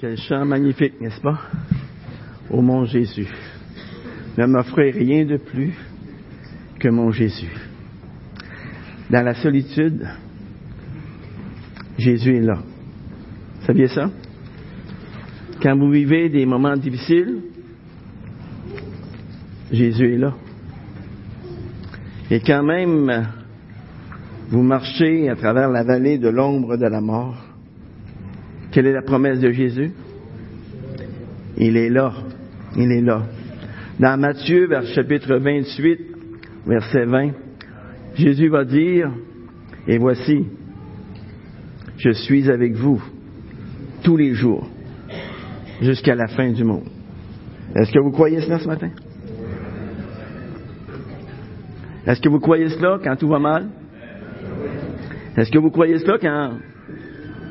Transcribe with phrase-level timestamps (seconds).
[0.00, 1.38] Quel chant magnifique, n'est-ce pas?
[2.48, 3.28] Ô mon Jésus,
[4.38, 5.74] ne m'offrez rien de plus
[6.78, 7.52] que mon Jésus.
[9.10, 10.08] Dans la solitude,
[11.98, 12.62] Jésus est là.
[13.66, 14.10] Saviez ça?
[15.60, 17.42] Quand vous vivez des moments difficiles,
[19.70, 20.32] Jésus est là.
[22.30, 23.28] Et quand même,
[24.48, 27.49] vous marchez à travers la vallée de l'ombre de la mort,
[28.70, 29.92] quelle est la promesse de Jésus?
[31.56, 32.12] Il est là.
[32.76, 33.22] Il est là.
[33.98, 36.00] Dans Matthieu, vers chapitre 28,
[36.66, 37.30] verset 20,
[38.14, 39.10] Jésus va dire,
[39.86, 40.46] et voici,
[41.98, 43.02] je suis avec vous
[44.02, 44.66] tous les jours
[45.82, 46.88] jusqu'à la fin du monde.
[47.74, 48.90] Est-ce que vous croyez cela ce matin?
[52.06, 53.68] Est-ce que vous croyez cela quand tout va mal?
[55.36, 56.58] Est-ce que vous croyez cela quand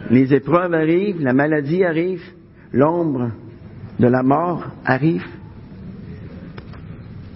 [0.10, 2.24] les épreuves arrivent, la maladie arrive,
[2.72, 3.32] l'ombre
[4.00, 5.26] de la mort arrive?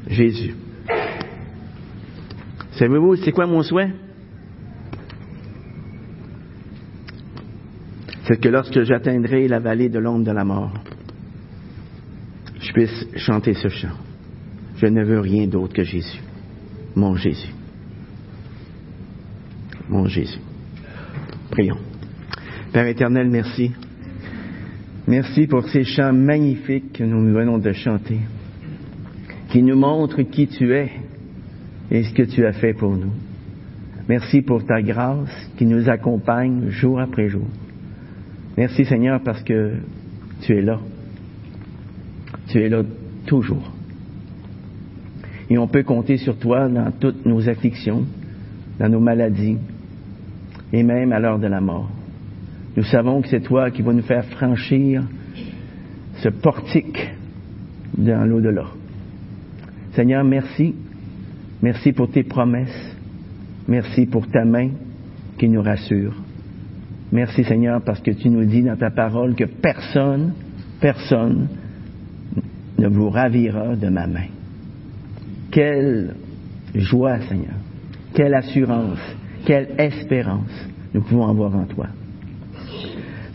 [0.07, 0.55] Jésus.
[2.71, 3.91] Savez-vous, c'est quoi mon souhait?
[8.25, 10.73] C'est que lorsque j'atteindrai la vallée de l'ombre de la mort,
[12.59, 13.97] je puisse chanter ce chant.
[14.77, 16.21] Je ne veux rien d'autre que Jésus.
[16.95, 17.53] Mon Jésus.
[19.89, 20.39] Mon Jésus.
[21.51, 21.92] Prions.
[22.73, 23.71] Père éternel, merci.
[25.07, 28.17] Merci pour ces chants magnifiques que nous venons de chanter,
[29.49, 30.89] qui nous montrent qui tu es
[31.91, 33.11] et ce que tu as fait pour nous.
[34.09, 37.45] Merci pour ta grâce qui nous accompagne jour après jour.
[38.57, 39.73] Merci Seigneur parce que
[40.41, 40.79] tu es là.
[42.47, 42.81] Tu es là
[43.27, 43.71] toujours.
[45.47, 48.03] Et on peut compter sur toi dans toutes nos afflictions,
[48.79, 49.59] dans nos maladies,
[50.71, 51.91] et même à l'heure de la mort.
[52.75, 55.03] Nous savons que c'est toi qui vas nous faire franchir
[56.17, 57.11] ce portique
[57.97, 58.66] dans l'au-delà.
[59.93, 60.73] Seigneur, merci.
[61.61, 62.95] Merci pour tes promesses.
[63.67, 64.72] Merci pour ta main
[65.38, 66.13] qui nous rassure.
[67.11, 70.34] Merci Seigneur parce que tu nous dis dans ta parole que personne,
[70.81, 71.47] personne
[72.79, 74.28] ne vous ravira de ma main.
[75.51, 76.16] Quelle
[76.73, 77.53] joie Seigneur,
[78.16, 79.00] quelle assurance,
[79.45, 81.88] quelle espérance nous pouvons avoir en toi.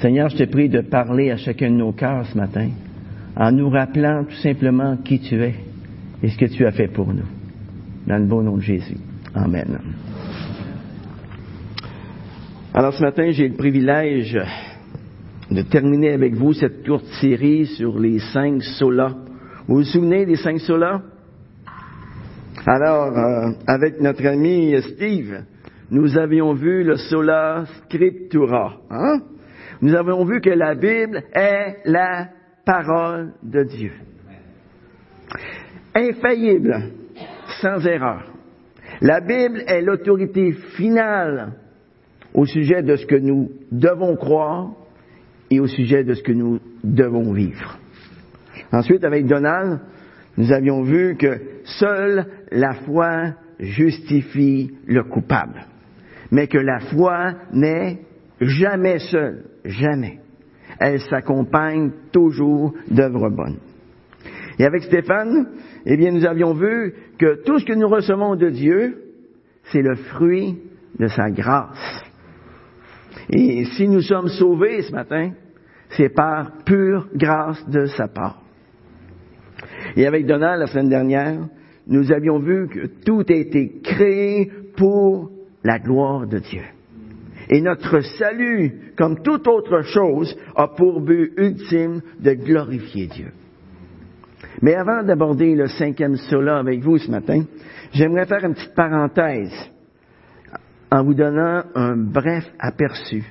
[0.00, 2.69] Seigneur, je te prie de parler à chacun de nos cœurs ce matin
[3.34, 5.54] en nous rappelant tout simplement qui tu es
[6.22, 7.26] et ce que tu as fait pour nous.
[8.06, 8.97] Dans le bon nom de Jésus.
[9.34, 9.78] Amen.
[12.72, 14.38] Alors ce matin, j'ai le privilège
[15.50, 19.16] de terminer avec vous cette courte série sur les cinq solas.
[19.66, 21.03] Vous vous souvenez des cinq solas?
[22.66, 25.42] Alors, euh, avec notre ami Steve,
[25.91, 28.76] nous avions vu le sola scriptura.
[28.91, 29.22] Hein?
[29.81, 32.28] Nous avons vu que la Bible est la
[32.65, 33.93] parole de Dieu.
[35.94, 36.91] Infaillible,
[37.61, 38.33] sans erreur.
[39.00, 41.53] La Bible est l'autorité finale
[42.34, 44.72] au sujet de ce que nous devons croire
[45.50, 47.78] et au sujet de ce que nous devons vivre.
[48.72, 49.81] Ensuite, avec Donald,
[50.37, 55.67] nous avions vu que seule la foi justifie le coupable,
[56.31, 58.00] mais que la foi n'est
[58.41, 60.21] jamais seule, jamais.
[60.78, 63.59] Elle s'accompagne toujours d'œuvres bonnes.
[64.59, 65.49] Et avec Stéphane,
[65.87, 69.03] eh bien, nous avions vu que tout ce que nous recevons de Dieu,
[69.65, 70.59] c'est le fruit
[70.99, 72.04] de sa grâce.
[73.31, 75.32] Et si nous sommes sauvés ce matin,
[75.91, 78.43] c'est par pure grâce de sa part.
[79.97, 81.49] Et avec Donald, la semaine dernière,
[81.87, 85.31] nous avions vu que tout a été créé pour
[85.65, 86.62] la gloire de Dieu.
[87.48, 93.32] Et notre salut, comme toute autre chose, a pour but ultime de glorifier Dieu.
[94.60, 97.44] Mais avant d'aborder le cinquième sola avec vous ce matin,
[97.92, 99.54] j'aimerais faire une petite parenthèse
[100.91, 103.25] en vous donnant un bref aperçu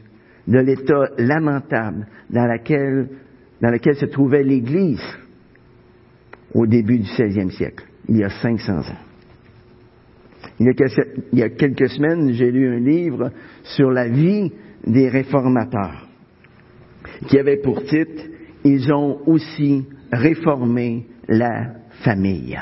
[0.47, 3.09] de l'état lamentable dans lequel,
[3.61, 5.03] dans lequel se trouvait l'Église
[6.53, 9.06] au début du 16e siècle, il y a 500 ans.
[10.59, 10.65] Il
[11.33, 13.31] y a quelques, semaines, j'ai lu un livre
[13.63, 14.51] sur la vie
[14.85, 16.07] des réformateurs,
[17.27, 18.23] qui avait pour titre
[18.63, 21.73] Ils ont aussi réformé la
[22.03, 22.57] famille.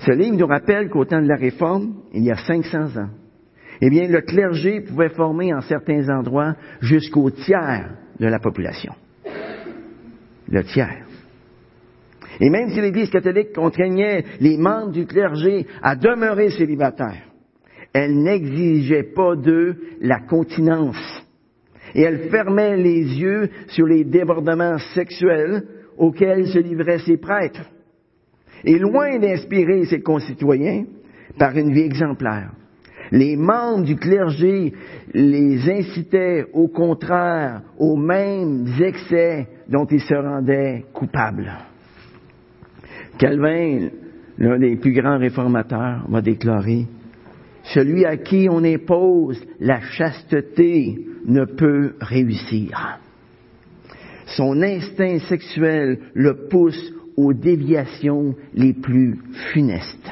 [0.00, 3.10] Ce livre nous rappelle qu'au temps de la Réforme, il y a 500 ans,
[3.80, 8.92] eh bien, le clergé pouvait former en certains endroits jusqu'au tiers de la population.
[10.48, 11.07] Le tiers.
[12.40, 17.24] Et même si l'Église catholique contraignait les membres du clergé à demeurer célibataires,
[17.92, 21.24] elle n'exigeait pas d'eux la continence.
[21.94, 25.64] Et elle fermait les yeux sur les débordements sexuels
[25.96, 27.68] auxquels se livraient ses prêtres.
[28.64, 30.84] Et loin d'inspirer ses concitoyens
[31.38, 32.52] par une vie exemplaire,
[33.10, 34.74] les membres du clergé
[35.14, 41.50] les incitaient au contraire aux mêmes excès dont ils se rendaient coupables.
[43.18, 43.88] Calvin,
[44.38, 46.86] l'un des plus grands réformateurs, va déclarer,
[47.74, 52.98] Celui à qui on impose la chasteté ne peut réussir.
[54.36, 59.18] Son instinct sexuel le pousse aux déviations les plus
[59.52, 60.10] funestes.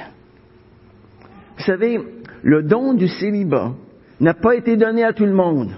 [1.56, 1.98] Vous savez,
[2.42, 3.72] le don du célibat
[4.20, 5.70] n'a pas été donné à tout le monde.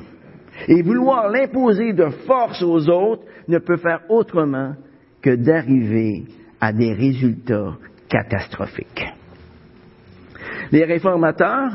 [0.66, 4.74] Et vouloir l'imposer de force aux autres ne peut faire autrement
[5.22, 6.24] que d'arriver
[6.60, 7.76] à des résultats
[8.08, 9.06] catastrophiques.
[10.70, 11.70] Les réformateurs,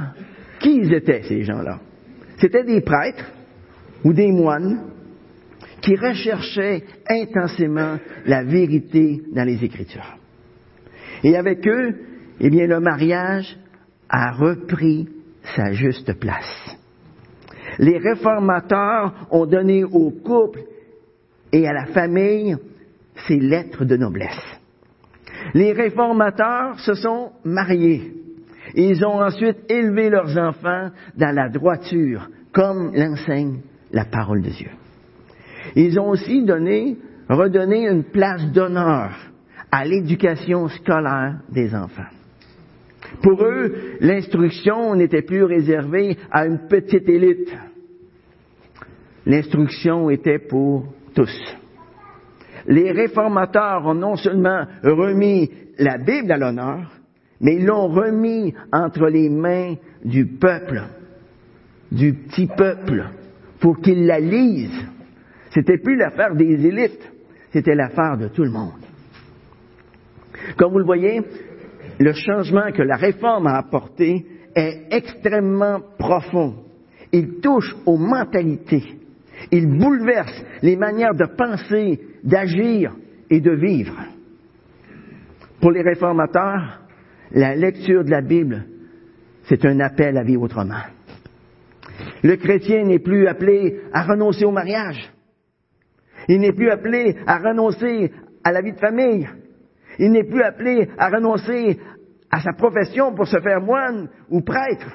[0.59, 1.79] qui étaient ces gens-là?
[2.37, 3.31] C'était des prêtres
[4.03, 4.89] ou des moines
[5.81, 10.17] qui recherchaient intensément la vérité dans les Écritures.
[11.23, 11.95] Et avec eux,
[12.39, 13.57] eh bien, le mariage
[14.09, 15.07] a repris
[15.55, 16.77] sa juste place.
[17.79, 20.63] Les réformateurs ont donné au couple
[21.51, 22.55] et à la famille
[23.27, 24.59] ses lettres de noblesse.
[25.53, 28.13] Les réformateurs se sont mariés.
[28.75, 33.59] Ils ont ensuite élevé leurs enfants dans la droiture, comme l'enseigne
[33.91, 34.69] la parole de Dieu.
[35.75, 36.97] Ils ont aussi donné,
[37.29, 39.11] redonné une place d'honneur
[39.71, 42.03] à l'éducation scolaire des enfants.
[43.21, 47.53] Pour eux, l'instruction n'était plus réservée à une petite élite.
[49.25, 50.85] L'instruction était pour
[51.15, 51.57] tous.
[52.67, 56.91] Les réformateurs ont non seulement remis la Bible à l'honneur,
[57.41, 60.81] mais ils l'ont remis entre les mains du peuple,
[61.91, 63.03] du petit peuple,
[63.59, 64.87] pour qu'ils la lisent.
[65.51, 67.11] C'était plus l'affaire des élites,
[67.51, 68.71] c'était l'affaire de tout le monde.
[70.57, 71.21] Comme vous le voyez,
[71.99, 74.25] le changement que la réforme a apporté
[74.55, 76.55] est extrêmement profond.
[77.11, 78.83] Il touche aux mentalités.
[79.51, 82.95] Il bouleverse les manières de penser, d'agir
[83.29, 83.95] et de vivre.
[85.61, 86.81] Pour les réformateurs,
[87.31, 88.65] la lecture de la Bible,
[89.43, 90.81] c'est un appel à vivre autrement.
[92.23, 95.11] Le chrétien n'est plus appelé à renoncer au mariage.
[96.29, 98.11] Il n'est plus appelé à renoncer
[98.43, 99.27] à la vie de famille.
[99.99, 101.79] Il n'est plus appelé à renoncer
[102.31, 104.91] à sa profession pour se faire moine ou prêtre.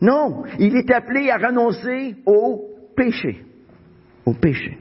[0.00, 3.44] Non, il est appelé à renoncer au péché.
[4.26, 4.78] Au péché.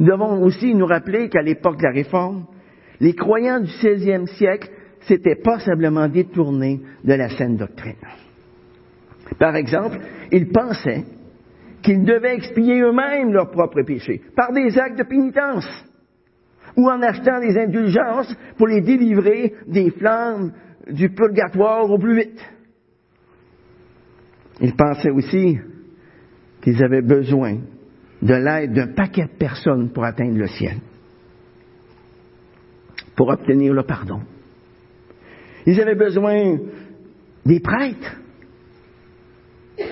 [0.00, 2.46] Nous devons aussi nous rappeler qu'à l'époque de la Réforme,
[3.00, 4.70] les croyants du XVIe siècle
[5.00, 5.58] s'étaient pas
[6.08, 7.94] détournés de la saine doctrine.
[9.38, 9.98] Par exemple,
[10.32, 11.04] ils pensaient
[11.82, 15.68] qu'ils devaient expier eux-mêmes leurs propres péchés par des actes de pénitence
[16.76, 20.52] ou en achetant des indulgences pour les délivrer des flammes
[20.90, 22.40] du purgatoire au plus vite.
[24.60, 25.58] Ils pensaient aussi
[26.62, 27.58] qu'ils avaient besoin
[28.24, 30.78] de l'aide d'un paquet de personnes pour atteindre le ciel,
[33.16, 34.20] pour obtenir le pardon.
[35.66, 36.56] Ils avaient besoin
[37.44, 38.16] des prêtres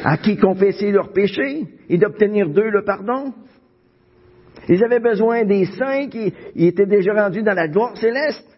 [0.03, 3.35] à qui confesser leurs péchés et d'obtenir d'eux le pardon.
[4.69, 8.49] Ils avaient besoin des saints qui étaient déjà rendus dans la gloire céleste,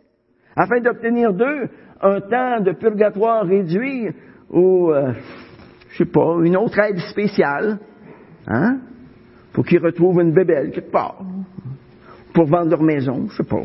[0.54, 1.68] afin d'obtenir d'eux
[2.00, 4.08] un temps de purgatoire réduit
[4.50, 5.14] ou, euh,
[5.90, 7.78] je sais pas, une autre aide spéciale,
[8.46, 8.80] hein,
[9.54, 11.24] pour qu'ils retrouvent une bébelle quelque part,
[12.34, 13.62] pour vendre leur maison, je sais pas.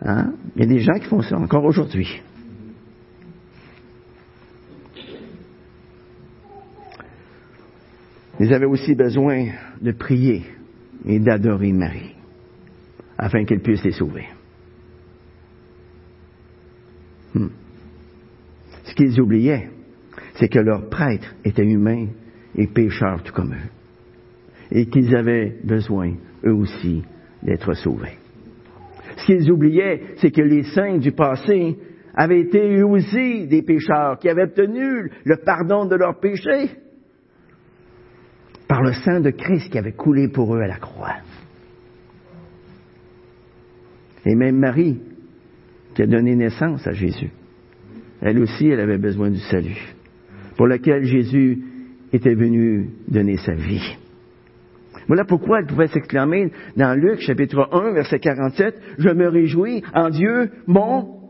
[0.00, 0.32] Hein?
[0.56, 2.22] Il y a des gens qui font ça encore aujourd'hui.
[8.40, 9.46] Ils avaient aussi besoin
[9.80, 10.44] de prier
[11.04, 12.16] et d'adorer Marie,
[13.18, 14.24] afin qu'elle puisse les sauver.
[17.34, 17.48] Hmm.
[18.84, 19.68] Ce qu'ils oubliaient,
[20.36, 22.06] c'est que leurs prêtres étaient humains
[22.56, 23.70] et pécheurs tout comme eux,
[24.70, 26.12] et qu'ils avaient besoin,
[26.44, 27.02] eux aussi,
[27.42, 28.18] d'être sauvés.
[29.16, 31.76] Ce qu'ils oubliaient, c'est que les saints du passé
[32.14, 36.70] avaient été eux aussi des pécheurs, qui avaient obtenu le pardon de leurs péchés
[38.68, 41.16] par le sang de Christ qui avait coulé pour eux à la croix.
[44.26, 45.00] Et même Marie,
[45.94, 47.30] qui a donné naissance à Jésus,
[48.20, 49.94] elle aussi, elle avait besoin du salut,
[50.56, 51.62] pour lequel Jésus
[52.12, 53.98] était venu donner sa vie.
[55.06, 60.10] Voilà pourquoi elle pouvait s'exclamer dans Luc chapitre 1, verset 47, Je me réjouis en
[60.10, 61.20] Dieu, mon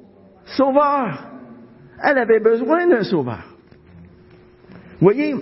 [0.45, 1.31] sauveur.
[2.02, 3.57] Elle avait besoin d'un sauveur.
[5.00, 5.35] Voyez,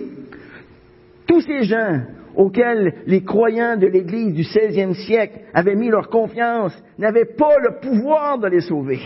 [1.27, 2.01] Tous ces gens
[2.35, 7.79] auxquels les croyants de l'Église du XVIe siècle avaient mis leur confiance n'avaient pas le
[7.79, 8.99] pouvoir de les sauver.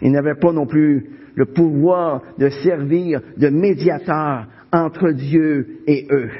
[0.00, 6.30] Ils n'avaient pas non plus le pouvoir de servir de médiateur entre Dieu et eux.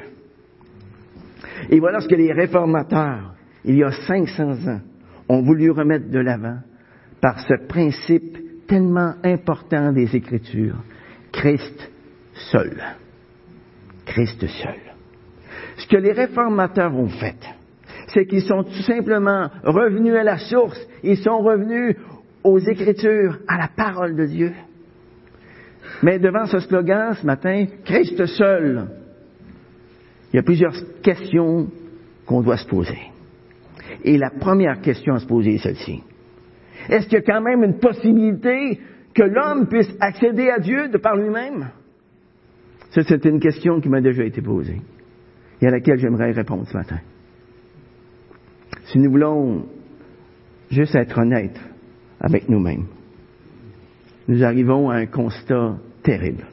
[1.69, 4.81] Et voilà ce que les réformateurs, il y a 500 ans,
[5.29, 6.59] ont voulu remettre de l'avant
[7.21, 10.83] par ce principe tellement important des Écritures.
[11.33, 11.91] Christ
[12.51, 12.83] seul.
[14.07, 14.81] Christ seul.
[15.77, 17.39] Ce que les réformateurs ont fait,
[18.09, 21.97] c'est qu'ils sont tout simplement revenus à la source, ils sont revenus
[22.43, 24.53] aux Écritures, à la parole de Dieu.
[26.03, 28.89] Mais devant ce slogan ce matin, Christ seul,
[30.33, 31.69] il y a plusieurs questions
[32.27, 32.99] qu'on doit se poser.
[34.05, 36.03] Et la première question à se poser est celle-ci.
[36.89, 38.79] Est-ce qu'il y a quand même une possibilité
[39.15, 41.71] que l'homme puisse accéder à Dieu de par lui-même?
[42.91, 44.81] Ça, c'est une question qui m'a déjà été posée
[45.61, 46.99] et à laquelle j'aimerais répondre ce matin.
[48.87, 49.67] Si nous voulons
[50.71, 51.61] juste être honnêtes
[52.21, 52.87] avec nous-mêmes,
[54.29, 56.47] nous arrivons à un constat terrible.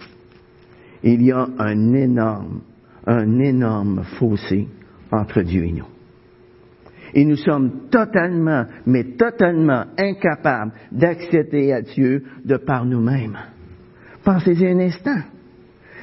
[1.03, 2.62] Il y a un énorme,
[3.08, 4.68] un énorme fossé
[5.12, 5.88] entre Dieu et nous.
[7.14, 13.38] Et nous sommes totalement, mais totalement incapables d'accéder à Dieu de par nous-mêmes.
[14.24, 15.22] Pensez-y un instant.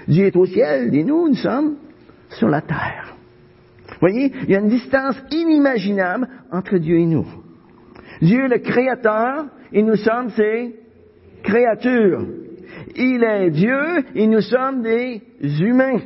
[0.08, 1.76] Dieu est au ciel et nous, nous sommes
[2.30, 3.14] sur la terre.
[4.00, 7.26] Voyez, il y a une distance inimaginable entre Dieu et nous.
[8.22, 10.74] Dieu est le créateur et nous sommes ses
[11.42, 12.26] créatures.
[12.96, 16.00] Il est Dieu et nous sommes des humains.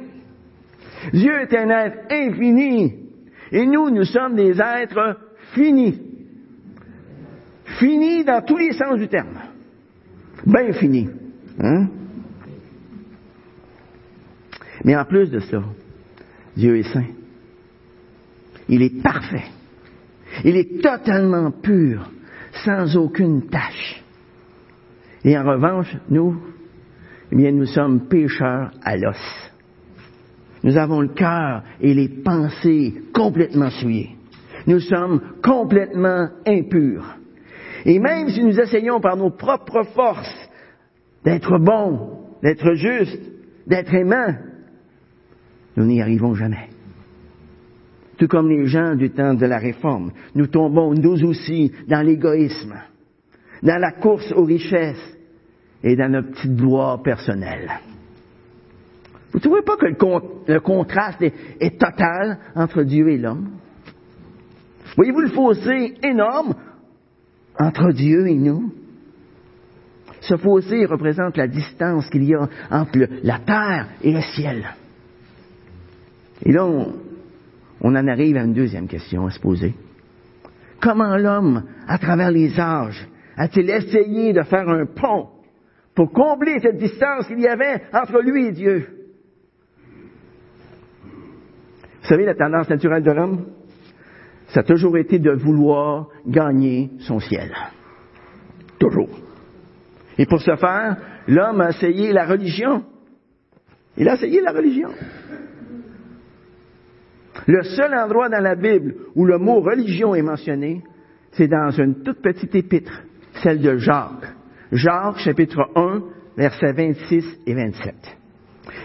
[1.12, 3.08] Dieu est un être infini
[3.50, 5.18] et nous, nous sommes des êtres
[5.54, 6.00] finis.
[7.78, 9.38] Finis dans tous les sens du terme.
[10.44, 11.08] Bien finis.
[11.60, 11.88] Hein?
[14.84, 15.62] Mais en plus de ça,
[16.56, 17.06] Dieu est saint.
[18.68, 19.44] Il est parfait.
[20.44, 22.10] Il est totalement pur,
[22.64, 24.02] sans aucune tâche.
[25.24, 26.40] Et en revanche, nous,
[27.32, 29.47] eh bien, nous sommes pécheurs à l'os.
[30.62, 34.16] Nous avons le cœur et les pensées complètement souillés.
[34.66, 37.16] Nous sommes complètement impurs.
[37.84, 40.48] Et même si nous essayons par nos propres forces
[41.24, 43.30] d'être bons, d'être justes,
[43.66, 44.34] d'être aimants,
[45.76, 46.68] nous n'y arrivons jamais.
[48.18, 52.74] Tout comme les gens du temps de la Réforme, nous tombons nous aussi dans l'égoïsme,
[53.62, 55.16] dans la course aux richesses
[55.84, 57.70] et dans notre petite gloire personnelle.
[59.30, 63.50] Vous ne trouvez pas que le, contraste est, total entre Dieu et l'homme?
[64.96, 66.54] Voyez-vous le fossé énorme
[67.58, 68.72] entre Dieu et nous?
[70.20, 74.66] Ce fossé représente la distance qu'il y a entre la terre et le ciel.
[76.42, 76.94] Et là, on,
[77.82, 79.74] on en arrive à une deuxième question à se poser.
[80.80, 83.06] Comment l'homme, à travers les âges,
[83.36, 85.28] a-t-il essayé de faire un pont
[85.94, 88.97] pour combler cette distance qu'il y avait entre lui et Dieu?
[92.08, 93.44] Vous savez, la tendance naturelle de l'homme,
[94.46, 97.54] ça a toujours été de vouloir gagner son ciel.
[98.78, 99.10] Toujours.
[100.16, 100.96] Et pour ce faire,
[101.26, 102.82] l'homme a essayé la religion.
[103.98, 104.88] Il a essayé la religion.
[107.46, 110.82] Le seul endroit dans la Bible où le mot religion est mentionné,
[111.32, 113.02] c'est dans une toute petite épître,
[113.42, 114.32] celle de Jacques.
[114.72, 116.02] Jacques, chapitre 1,
[116.38, 117.94] versets 26 et 27.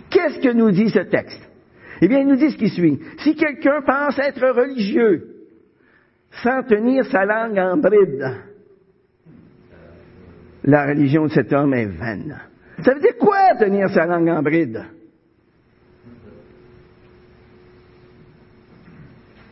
[0.09, 1.52] Qu'est-ce que nous dit ce texte?
[2.01, 2.99] Eh bien, il nous dit ce qui suit.
[3.19, 5.29] Si quelqu'un pense être religieux
[6.43, 8.35] sans tenir sa langue en bride,
[10.63, 12.37] la religion de cet homme est vaine.
[12.83, 14.83] Ça veut dire quoi tenir sa langue en bride?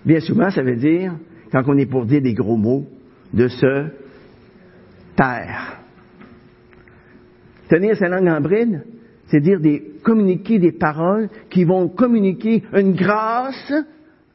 [0.03, 1.13] Bien souvent, ça veut dire,
[1.51, 2.87] quand on est pour dire des gros mots,
[3.33, 3.87] de se
[5.15, 5.79] taire.
[7.69, 8.83] Tenir sa langue en bride,
[9.27, 13.73] c'est dire des, communiquer des paroles qui vont communiquer une grâce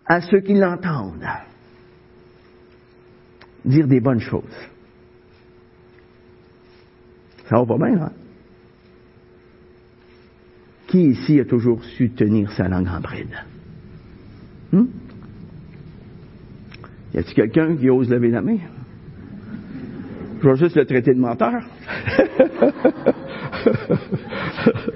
[0.06, 1.26] à ceux qui l'entendent.
[3.64, 4.44] Dire des bonnes choses.
[7.48, 8.12] Ça va pas bien, hein?
[10.86, 13.36] Qui ici a toujours su tenir sa langue en bride?
[14.72, 14.86] Hmm?
[17.12, 18.58] Y a-t-il quelqu'un qui ose lever la main?
[20.40, 21.62] Je vais juste le traiter de menteur.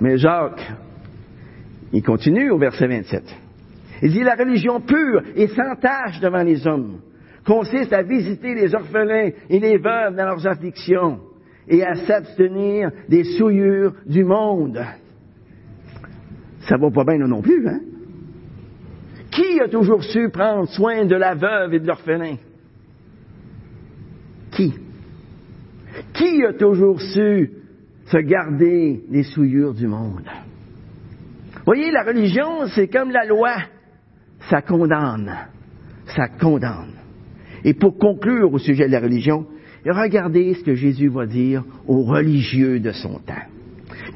[0.00, 0.72] Mais Jacques,
[1.92, 3.22] il continue au verset 27.
[4.02, 7.00] Il dit, la religion pure et sans tâche devant les hommes
[7.44, 11.20] consiste à visiter les orphelins et les veuves dans leurs afflictions
[11.68, 14.80] et à s'abstenir des souillures du monde.
[16.60, 17.80] ça va pas bien non plus, hein?
[19.30, 22.36] Qui a toujours su prendre soin de la veuve et de l'orphelin?
[24.50, 24.74] Qui?
[26.12, 27.59] Qui a toujours su
[28.10, 30.28] se garder les souillures du monde?
[31.64, 33.54] Voyez, la religion, c'est comme la loi.
[34.48, 35.32] Ça condamne.
[36.06, 36.94] Ça condamne.
[37.64, 39.46] Et pour conclure au sujet de la religion,
[39.86, 43.46] regardez ce que Jésus va dire aux religieux de son temps,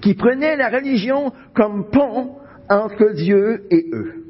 [0.01, 2.37] qui prenaient la religion comme pont
[2.69, 4.25] entre Dieu et eux.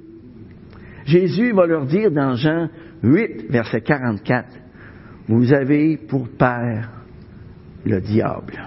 [1.07, 2.69] Jésus va leur dire dans Jean
[3.03, 4.49] 8, verset 44,
[5.29, 6.91] Vous avez pour père
[7.85, 8.59] le diable.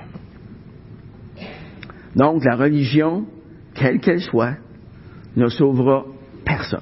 [2.18, 3.26] Donc la religion,
[3.76, 4.56] quelle qu'elle soit,
[5.36, 6.04] ne sauvera
[6.44, 6.82] personne.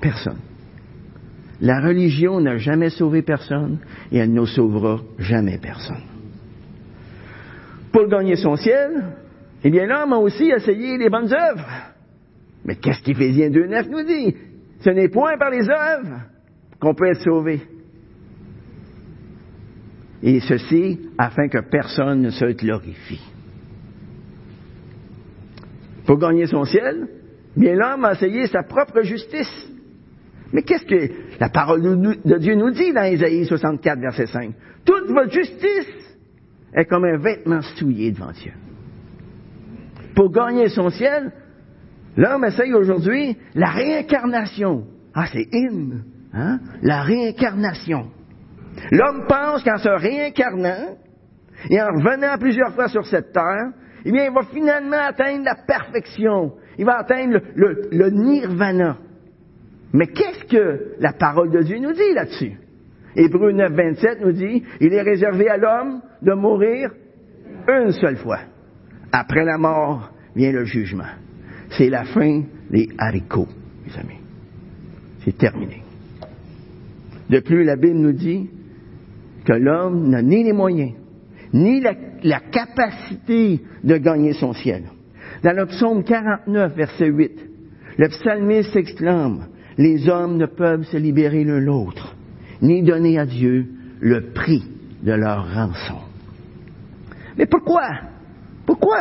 [0.00, 0.38] Personne.
[1.60, 3.78] La religion n'a jamais sauvé personne
[4.10, 6.02] et elle ne sauvera jamais personne.
[7.92, 9.04] Pour gagner son ciel,
[9.62, 11.68] eh bien l'homme a aussi essayé les bonnes œuvres.
[12.64, 14.34] Mais qu'est-ce qu'Éphésiens 2.9 nous dit?
[14.80, 16.22] Ce n'est point par les œuvres
[16.80, 17.60] qu'on peut être sauvé.
[20.22, 23.31] Et ceci afin que personne ne se glorifie.
[26.06, 27.08] Pour gagner son ciel,
[27.56, 29.68] bien l'homme a essayé sa propre justice.
[30.52, 34.52] Mais qu'est-ce que la parole de Dieu nous dit dans Isaïe 64, verset 5?
[34.84, 36.16] Toute votre justice
[36.74, 38.52] est comme un vêtement souillé devant Dieu.
[40.14, 41.32] Pour gagner son ciel,
[42.16, 44.84] l'homme essaye aujourd'hui la réincarnation.
[45.14, 46.02] Ah, c'est in,
[46.34, 46.58] hein?
[46.82, 48.10] La réincarnation.
[48.90, 50.96] L'homme pense qu'en se réincarnant
[51.70, 53.72] et en revenant plusieurs fois sur cette terre,
[54.04, 56.52] eh bien, il va finalement atteindre la perfection.
[56.78, 58.98] Il va atteindre le, nirvana.
[59.92, 62.52] Mais qu'est-ce que la parole de Dieu nous dit là-dessus?
[63.14, 66.90] Hébreu 9, 27 nous dit, il est réservé à l'homme de mourir
[67.68, 68.40] une seule fois.
[69.12, 71.04] Après la mort vient le jugement.
[71.70, 73.48] C'est la fin des haricots,
[73.86, 74.20] mes amis.
[75.24, 75.82] C'est terminé.
[77.28, 78.50] De plus, la Bible nous dit
[79.44, 80.92] que l'homme n'a ni les moyens,
[81.52, 84.84] ni la, capacité de gagner son ciel.
[85.42, 87.32] Dans le psaume 49, verset 8,
[87.98, 92.14] le psalmiste exclame, les hommes ne peuvent se libérer l'un l'autre,
[92.60, 93.66] ni donner à Dieu
[94.00, 94.62] le prix
[95.02, 95.98] de leur rançon.
[97.36, 97.88] Mais pourquoi?
[98.66, 99.00] Pourquoi?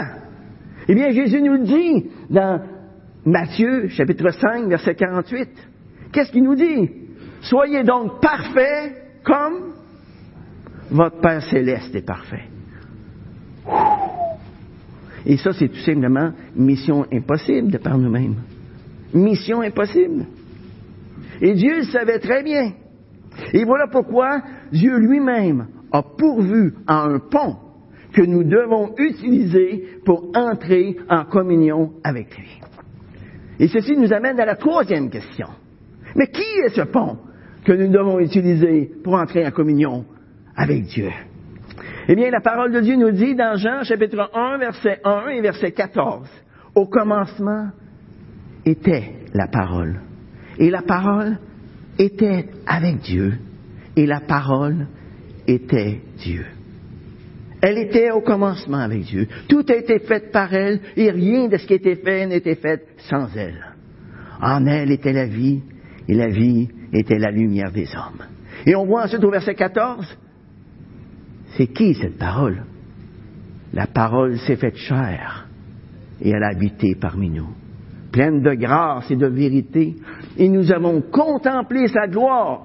[0.88, 2.62] Eh bien, Jésus nous le dit dans
[3.26, 5.50] Matthieu, chapitre 5, verset 48.
[6.12, 6.90] Qu'est-ce qu'il nous dit?
[7.42, 9.71] Soyez donc parfaits comme
[10.92, 12.44] votre Père céleste est parfait.
[15.26, 18.36] Et ça, c'est tout simplement mission impossible de par nous-mêmes.
[19.14, 20.26] Mission impossible.
[21.42, 22.74] Et Dieu le savait très bien.
[23.54, 27.56] Et voilà pourquoi Dieu lui-même a pourvu à un pont
[28.14, 32.60] que nous devons utiliser pour entrer en communion avec lui.
[33.60, 35.48] Et ceci nous amène à la troisième question.
[36.16, 37.18] Mais qui est ce pont
[37.64, 40.06] que nous devons utiliser pour entrer en communion
[40.56, 41.10] avec Dieu?
[42.08, 45.42] Eh bien, la parole de Dieu nous dit dans Jean chapitre 1, verset 1 et
[45.42, 46.28] verset 14,
[46.76, 47.70] au commencement
[48.66, 50.02] était la parole
[50.58, 51.38] et la parole
[51.98, 53.34] était avec Dieu.
[53.96, 54.88] Et la parole
[55.48, 56.46] était Dieu.
[57.62, 59.28] Elle était au commencement avec Dieu.
[59.48, 62.86] Tout a été fait par elle et rien de ce qui était fait n'était fait
[63.10, 63.76] sans elle.
[64.42, 65.62] En elle était la vie
[66.08, 68.26] et la vie était la lumière des hommes.
[68.66, 70.18] Et on voit ensuite au verset 14,
[71.58, 72.64] c'est qui cette parole?
[73.74, 75.48] La parole s'est faite chair
[76.22, 77.50] et elle a habité parmi nous
[78.12, 79.96] pleine de grâce et de vérité,
[80.38, 82.64] et nous avons contemplé sa gloire,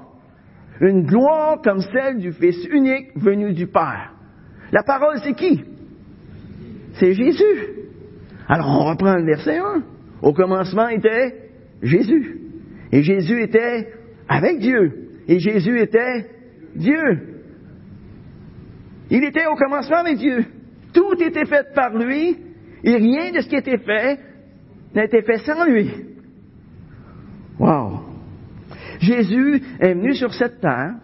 [0.80, 4.12] une gloire comme celle du Fils unique venu du Père.
[4.72, 5.62] La parole, c'est qui?
[6.94, 7.68] C'est Jésus.
[8.48, 9.82] Alors on reprend le verset 1.
[10.22, 11.50] Au commencement était
[11.82, 12.40] Jésus.
[12.92, 13.88] Et Jésus était
[14.28, 15.10] avec Dieu.
[15.28, 16.26] Et Jésus était
[16.74, 17.35] Dieu.
[19.10, 20.44] Il était au commencement avec Dieu.
[20.92, 22.36] Tout était fait par lui,
[22.82, 24.18] et rien de ce qui était fait
[24.94, 25.90] n'a été fait sans lui.
[27.58, 28.00] Wow!
[29.00, 30.94] Jésus est venu sur cette terre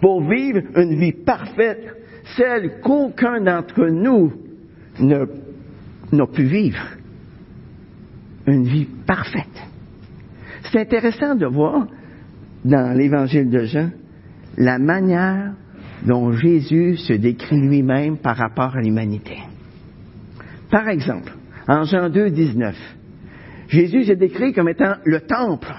[0.00, 1.96] pour vivre une vie parfaite,
[2.36, 4.32] celle qu'aucun d'entre nous
[5.00, 6.84] n'a pu vivre.
[8.46, 9.62] Une vie parfaite.
[10.64, 11.86] C'est intéressant de voir
[12.64, 13.90] dans l'évangile de Jean
[14.56, 15.54] la manière
[16.06, 19.38] dont Jésus se décrit lui-même par rapport à l'humanité.
[20.70, 21.32] Par exemple,
[21.68, 22.74] en Jean 2, 19.
[23.68, 25.72] Jésus est décrit comme étant le temple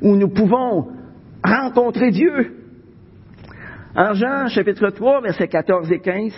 [0.00, 0.88] où nous pouvons
[1.44, 2.54] rencontrer Dieu.
[3.94, 6.32] En Jean chapitre 3, versets 14 et 15,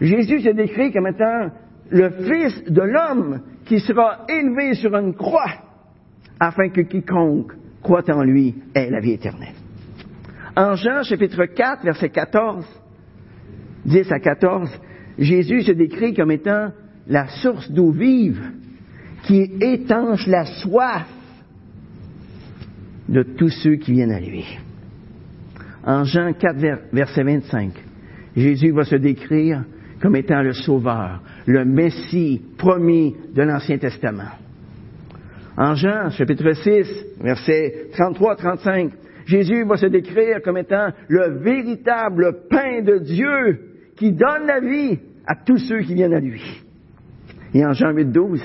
[0.00, 1.50] Jésus est décrit comme étant
[1.90, 5.50] le Fils de l'homme qui sera élevé sur une croix
[6.40, 9.54] afin que quiconque croit en lui ait la vie éternelle.
[10.58, 12.66] En Jean chapitre 4, verset 14,
[13.84, 14.68] 10 à 14,
[15.16, 16.72] Jésus se décrit comme étant
[17.06, 18.42] la source d'eau vive
[19.22, 21.06] qui étanche la soif
[23.08, 24.44] de tous ceux qui viennent à lui.
[25.84, 26.56] En Jean 4,
[26.92, 27.72] verset 25,
[28.36, 29.62] Jésus va se décrire
[30.02, 34.32] comme étant le Sauveur, le Messie promis de l'Ancien Testament.
[35.56, 36.86] En Jean, chapitre 6,
[37.20, 38.90] versets 33-35,
[39.28, 43.60] Jésus va se décrire comme étant le véritable pain de Dieu
[43.94, 46.42] qui donne la vie à tous ceux qui viennent à lui.
[47.52, 48.42] Et en Jean 8, 12,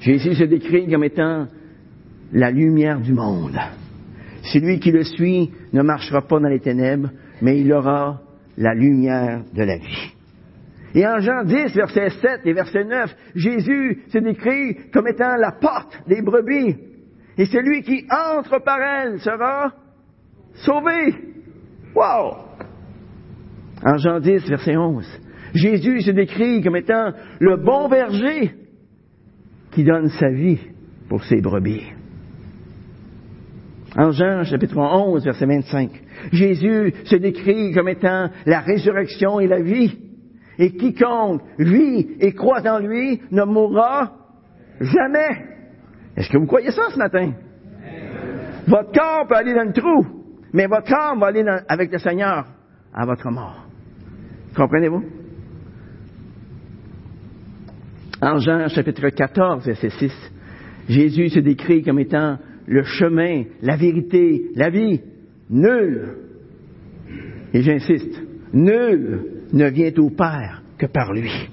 [0.00, 1.46] Jésus se décrit comme étant
[2.32, 3.58] la lumière du monde.
[4.44, 7.10] Celui qui le suit ne marchera pas dans les ténèbres,
[7.42, 8.22] mais il aura
[8.56, 10.14] la lumière de la vie.
[10.94, 15.52] Et en Jean 10, verset 7 et verset 9, Jésus se décrit comme étant la
[15.52, 16.76] porte des brebis.
[17.38, 19.72] Et celui qui entre par elle sera
[20.54, 21.14] sauvé.
[21.94, 22.36] Wow!
[23.86, 25.06] En Jean 10, verset 11,
[25.54, 28.52] Jésus se décrit comme étant le bon berger
[29.70, 30.58] qui donne sa vie
[31.08, 31.84] pour ses brebis.
[33.96, 35.90] En Jean chapitre 11, verset 25,
[36.32, 39.96] Jésus se décrit comme étant la résurrection et la vie.
[40.58, 44.12] Et quiconque vit et croit en lui ne mourra
[44.80, 45.57] jamais.
[46.18, 47.32] Est-ce que vous croyez ça ce matin?
[48.66, 50.04] Votre corps peut aller dans le trou,
[50.52, 52.44] mais votre âme va aller avec le Seigneur
[52.92, 53.64] à votre mort.
[54.56, 55.04] Comprenez-vous?
[58.20, 60.12] En Jean chapitre 14, verset 6,
[60.88, 65.00] Jésus se décrit comme étant le chemin, la vérité, la vie.
[65.50, 66.16] Nul,
[67.54, 68.20] et j'insiste,
[68.52, 71.48] nul ne vient au Père que par lui.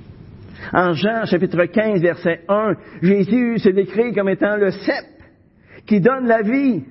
[0.73, 5.05] En Jean chapitre 15, verset 1, Jésus se décrit comme étant le cep
[5.85, 6.83] qui donne la vie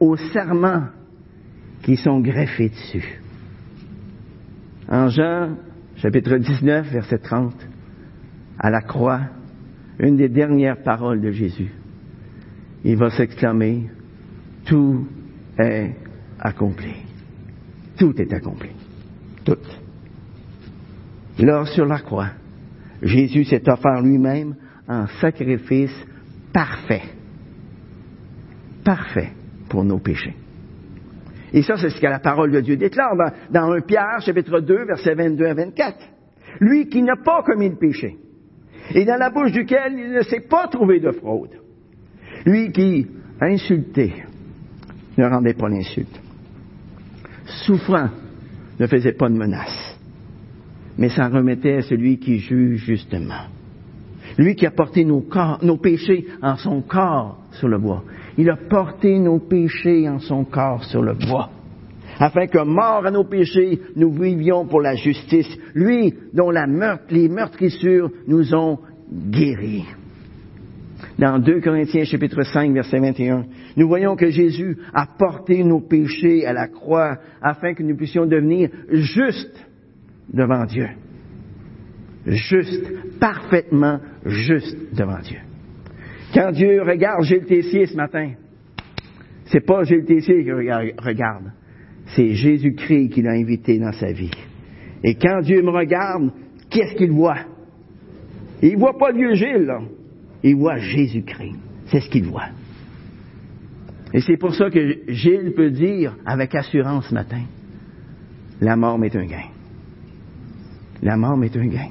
[0.00, 0.88] aux serments
[1.82, 3.20] qui sont greffés dessus.
[4.88, 5.56] En Jean
[5.96, 7.54] chapitre 19, verset 30,
[8.58, 9.20] à la croix,
[9.98, 11.72] une des dernières paroles de Jésus,
[12.84, 13.90] il va s'exclamer,
[14.64, 15.06] tout
[15.58, 15.94] est
[16.38, 16.94] accompli.
[17.96, 18.70] Tout est accompli.
[19.44, 19.56] Tout.
[21.38, 22.30] Là, sur la croix,
[23.02, 24.54] Jésus s'est offert lui-même
[24.88, 25.94] en sacrifice
[26.52, 27.02] parfait.
[28.84, 29.32] Parfait
[29.68, 30.34] pour nos péchés.
[31.52, 33.14] Et ça, c'est ce que la parole de Dieu déclare
[33.50, 35.96] dans, 1 Pierre, chapitre 2, versets 22 à 24.
[36.60, 38.16] Lui qui n'a pas commis le péché,
[38.94, 41.58] et dans la bouche duquel il ne s'est pas trouvé de fraude.
[42.44, 43.06] Lui qui,
[43.40, 44.24] insulté,
[45.18, 46.20] ne rendait pas l'insulte.
[47.66, 48.10] Souffrant,
[48.78, 49.85] ne faisait pas de menace,
[50.98, 53.46] mais s'en remettait à celui qui juge justement.
[54.38, 55.22] Lui qui a porté nos,
[55.76, 58.04] péchés en son corps sur le bois.
[58.36, 61.50] Il a porté nos péchés en son corps sur le bois
[62.18, 66.66] afin que, mort à nos péchés, nous vivions pour la justice, lui dont la
[67.10, 68.78] les meurtrissures nous ont
[69.12, 69.84] guéris.
[71.18, 73.44] Dans 2 Corinthiens chapitre 5 verset 21,
[73.76, 78.26] nous voyons que Jésus a porté nos péchés à la croix afin que nous puissions
[78.26, 79.66] devenir justes
[80.32, 80.88] devant Dieu.
[82.26, 85.38] Juste, parfaitement juste devant Dieu.
[86.34, 88.32] Quand Dieu regarde Gilles Tessier ce matin,
[89.46, 91.52] c'est pas Gilles Tessier qui regarde,
[92.14, 94.32] c'est Jésus-Christ qui l'a invité dans sa vie.
[95.04, 96.32] Et quand Dieu me regarde,
[96.68, 97.38] qu'est-ce qu'il voit?
[98.62, 99.80] Il voit pas vieux Gilles, là.
[100.42, 101.56] Il voit Jésus-Christ.
[101.86, 102.48] C'est ce qu'il voit.
[104.12, 107.42] Et c'est pour ça que Gilles peut dire avec assurance ce matin,
[108.60, 109.55] la mort m'est un gain.
[111.06, 111.88] La mort m'est un gain.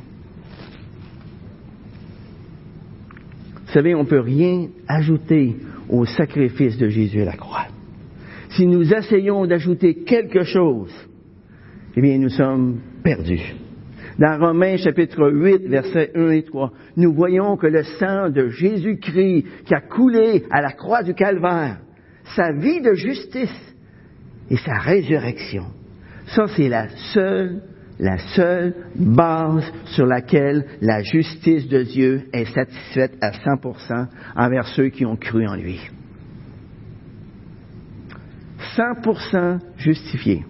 [3.66, 5.56] Vous savez, on ne peut rien ajouter
[5.90, 7.66] au sacrifice de Jésus à la croix
[8.56, 10.94] si nous essayons d'ajouter quelque chose,
[11.96, 13.56] eh bien, nous sommes perdus.
[14.18, 19.46] Dans Romains chapitre 8, versets 1 et 3, nous voyons que le sang de Jésus-Christ
[19.66, 21.80] qui a coulé à la croix du calvaire,
[22.36, 23.76] sa vie de justice
[24.50, 25.66] et sa résurrection,
[26.28, 27.62] ça c'est la seule,
[28.00, 34.90] la seule base sur laquelle la justice de Dieu est satisfaite à 100% envers ceux
[34.90, 35.80] qui ont cru en lui.
[38.76, 40.44] 100% justifié.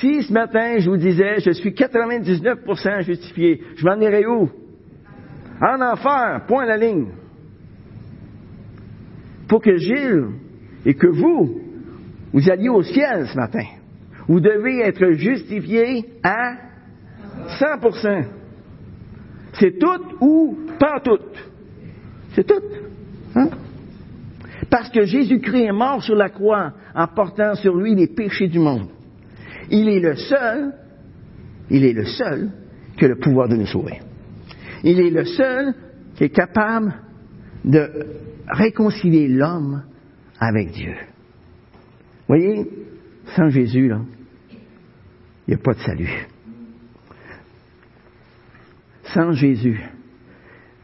[0.00, 4.50] Si ce matin je vous disais je suis 99% justifié, je m'en irais où?
[5.60, 7.06] En enfer, point à la ligne.
[9.48, 10.26] Pour que Gilles
[10.84, 11.60] et que vous,
[12.32, 13.64] vous alliez au ciel ce matin,
[14.28, 16.65] vous devez être justifié à
[17.58, 18.24] 100%.
[19.54, 21.18] C'est tout ou pas tout.
[22.34, 22.62] C'est tout.
[23.34, 23.48] Hein?
[24.70, 28.58] Parce que Jésus-Christ est mort sur la croix en portant sur lui les péchés du
[28.58, 28.88] monde.
[29.70, 30.72] Il est le seul,
[31.70, 32.50] il est le seul
[32.96, 34.00] qui a le pouvoir de nous sauver.
[34.82, 35.74] Il est le seul
[36.16, 36.94] qui est capable
[37.64, 37.90] de
[38.48, 39.82] réconcilier l'homme
[40.38, 40.94] avec Dieu.
[42.28, 42.68] Vous voyez,
[43.34, 43.92] sans Jésus,
[45.46, 46.26] il n'y a pas de salut.
[49.14, 49.80] Sans Jésus,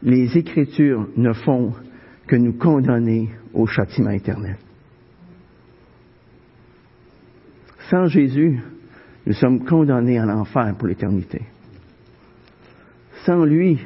[0.01, 1.73] les Écritures ne font
[2.27, 4.57] que nous condamner au châtiment éternel.
[7.89, 8.59] Sans Jésus,
[9.25, 11.41] nous sommes condamnés à l'enfer pour l'éternité.
[13.25, 13.79] Sans lui,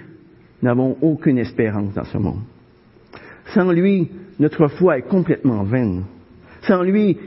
[0.61, 2.41] nous n'avons aucune espérance dans ce monde.
[3.53, 6.03] Sans lui, notre foi est complètement vaine.
[6.61, 7.17] Sans lui,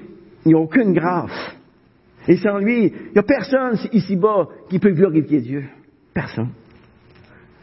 [0.44, 1.56] il n'y a aucune grâce.
[2.28, 5.64] Et sans lui, il n'y a personne ici-bas qui peut glorifier Dieu.
[6.12, 6.50] Personne.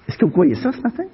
[0.08, 1.06] Est-ce que vous croyez ça ce matin?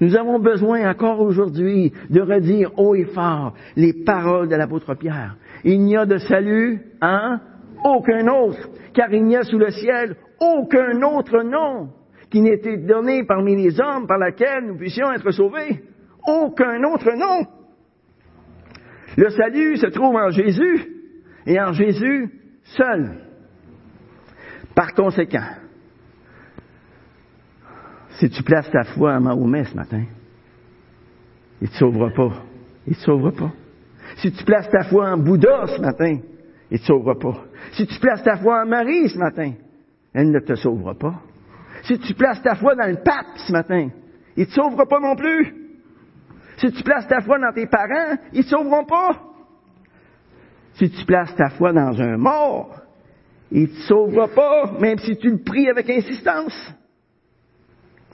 [0.00, 5.36] Nous avons besoin encore aujourd'hui de redire haut et fort les paroles de l'apôtre Pierre.
[5.62, 7.40] Il n'y a de salut, hein?
[7.84, 11.90] Aucun autre, car il n'y a sous le ciel aucun autre nom
[12.30, 15.84] qui n'ait été donné parmi les hommes par lequel nous puissions être sauvés.
[16.26, 17.46] Aucun autre nom.
[19.16, 20.88] Le salut se trouve en Jésus
[21.46, 22.30] et en Jésus
[22.64, 23.20] seul.
[24.74, 25.46] Par conséquent,
[28.24, 30.02] si tu places ta foi à Mahomet ce matin,
[31.60, 32.32] il ne te sauvera pas.
[32.86, 33.52] Il ne te sauvera pas.
[34.16, 36.20] Si tu places ta foi en Bouddha ce matin,
[36.70, 37.44] il ne te sauvera pas.
[37.72, 39.52] Si tu places ta foi en Marie ce matin,
[40.14, 41.20] elle ne te sauvera pas.
[41.82, 43.90] Si tu places ta foi dans le pape ce matin,
[44.38, 45.54] il ne te sauvera pas non plus.
[46.56, 49.20] Si tu places ta foi dans tes parents, ils ne sauveront pas.
[50.76, 52.74] Si tu places ta foi dans un mort,
[53.52, 56.74] il ne te sauvera pas, même si tu le pries avec insistance.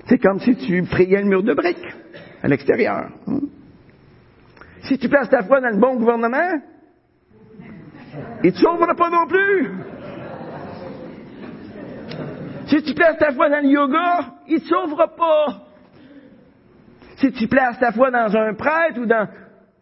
[0.06, 1.94] C'est comme si tu priais le mur de briques
[2.42, 3.10] à l'extérieur.
[3.26, 3.40] Hein.
[4.82, 6.60] Si tu places ta foi dans le bon gouvernement,
[8.42, 9.70] il ne sauvera pas non plus.
[12.66, 15.66] Si tu places ta foi dans le yoga, il ne te sauvera pas.
[17.16, 19.28] Si tu places ta foi dans un prêtre ou dans,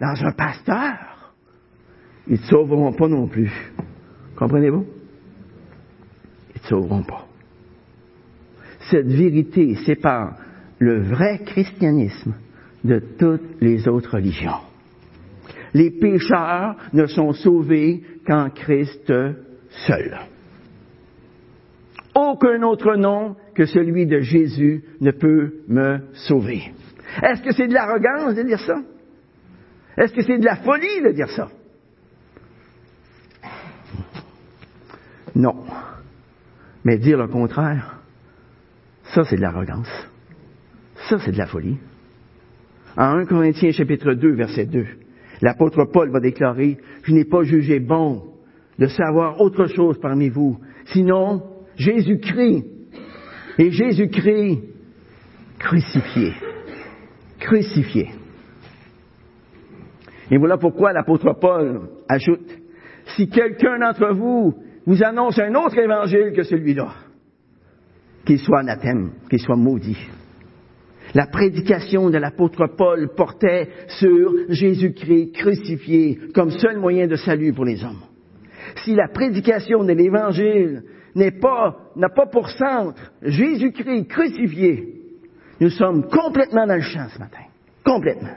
[0.01, 1.35] dans un pasteur,
[2.27, 3.53] ils ne te sauveront pas non plus.
[4.37, 4.87] Comprenez-vous?
[6.49, 7.28] Ils ne te sauveront pas.
[8.91, 10.37] Cette vérité sépare
[10.79, 12.35] le vrai christianisme
[12.85, 14.61] de toutes les autres religions.
[15.75, 19.13] Les pécheurs ne sont sauvés qu'en Christ
[19.87, 20.19] seul.
[22.15, 26.73] Aucun autre nom que celui de Jésus ne peut me sauver.
[27.23, 28.81] Est-ce que c'est de l'arrogance de dire ça?
[29.97, 31.49] Est-ce que c'est de la folie de dire ça?
[35.35, 35.65] Non.
[36.85, 37.98] Mais dire le contraire,
[39.19, 39.91] ça c'est de l'arrogance.
[41.09, 41.77] Ça c'est de la folie.
[42.97, 44.87] En 1 Corinthiens chapitre 2, verset 2,
[45.43, 48.23] l'apôtre Paul va déclarer, je n'ai pas jugé bon
[48.79, 50.61] de savoir autre chose parmi vous,
[50.93, 51.43] sinon
[51.75, 52.65] Jésus-Christ
[53.59, 54.61] et Jésus-Christ
[55.59, 56.33] crucifié
[57.41, 58.11] crucifié.
[60.31, 62.57] Et voilà pourquoi l'apôtre Paul ajoute,
[63.17, 64.55] si quelqu'un d'entre vous
[64.87, 67.08] vous annonce un autre évangile que celui-là,
[68.25, 69.99] qu'il soit anathème, qu'il soit maudit.
[71.15, 77.65] La prédication de l'apôtre Paul portait sur Jésus-Christ crucifié comme seul moyen de salut pour
[77.65, 78.03] les hommes.
[78.85, 80.83] Si la prédication de l'évangile
[81.15, 84.95] n'est pas, n'a pas pour centre Jésus-Christ crucifié,
[85.61, 87.45] nous sommes complètement dans le champ ce matin.
[87.85, 88.37] Complètement.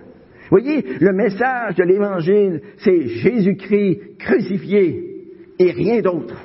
[0.49, 5.27] Voyez, le message de l'Évangile, c'est Jésus-Christ crucifié
[5.59, 6.35] et rien d'autre.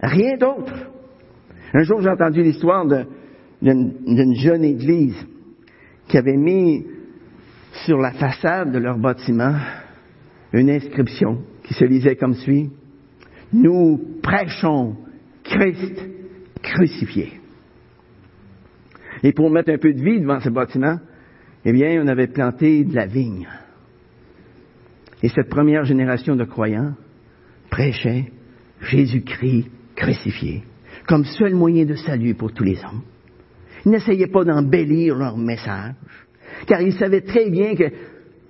[0.00, 0.72] Rien d'autre.
[1.74, 2.86] Un jour, j'ai entendu l'histoire
[3.60, 5.16] d'une jeune église
[6.08, 6.86] qui avait mis
[7.84, 9.54] sur la façade de leur bâtiment
[10.52, 12.70] une inscription qui se lisait comme suit.
[13.52, 14.96] Nous prêchons
[15.44, 16.08] Christ
[16.62, 17.40] crucifié.
[19.22, 20.98] Et pour mettre un peu de vie devant ce bâtiment,
[21.64, 23.48] eh bien, on avait planté de la vigne.
[25.22, 26.94] Et cette première génération de croyants
[27.68, 28.32] prêchait
[28.80, 30.62] Jésus-Christ crucifié
[31.08, 33.02] comme seul moyen de salut pour tous les hommes.
[33.84, 35.94] Ils n'essayaient pas d'embellir leur message,
[36.66, 37.90] car ils savaient très bien que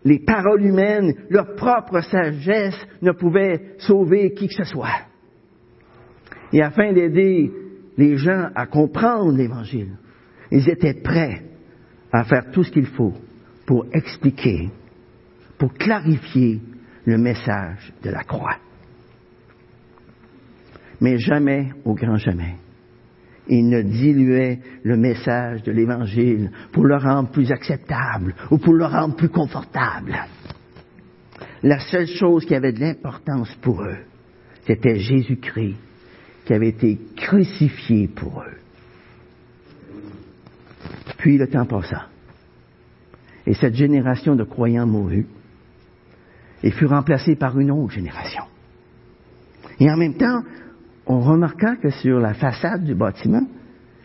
[0.05, 5.07] les paroles humaines, leur propre sagesse ne pouvaient sauver qui que ce soit.
[6.53, 7.51] Et afin d'aider
[7.97, 9.97] les gens à comprendre l'Évangile,
[10.51, 11.43] ils étaient prêts
[12.11, 13.15] à faire tout ce qu'il faut
[13.67, 14.71] pour expliquer,
[15.59, 16.61] pour clarifier
[17.05, 18.57] le message de la croix.
[21.01, 22.57] Mais jamais, au grand jamais,
[23.49, 28.85] il ne diluait le message de l'Évangile pour le rendre plus acceptable ou pour le
[28.85, 30.17] rendre plus confortable.
[31.63, 33.99] La seule chose qui avait de l'importance pour eux,
[34.67, 35.77] c'était Jésus-Christ
[36.45, 38.59] qui avait été crucifié pour eux.
[41.19, 42.07] Puis le temps passa.
[43.47, 45.27] Et cette génération de croyants mourut
[46.63, 48.45] et fut remplacée par une autre génération.
[49.81, 50.43] Et en même temps,
[51.09, 53.47] on remarqua que sur la façade du bâtiment,